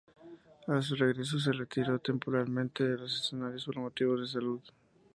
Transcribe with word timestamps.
A 0.67 0.81
su 0.81 0.95
regreso 0.95 1.37
se 1.39 1.51
retiró 1.51 1.99
temporalmente 1.99 2.83
de 2.83 2.97
los 2.97 3.21
escenarios 3.21 3.65
por 3.65 3.77
motivos 3.77 4.21
de 4.21 4.27
salud. 4.29 4.61